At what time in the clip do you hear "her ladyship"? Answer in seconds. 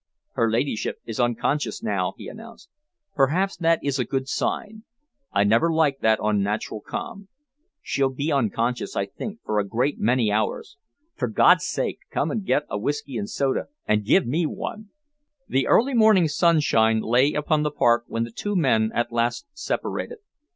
0.33-0.97